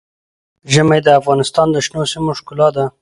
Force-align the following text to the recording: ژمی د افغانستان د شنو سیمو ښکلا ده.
ژمی 0.73 0.99
د 1.03 1.07
افغانستان 1.19 1.67
د 1.71 1.77
شنو 1.85 2.03
سیمو 2.11 2.31
ښکلا 2.39 2.67
ده. 2.75 2.85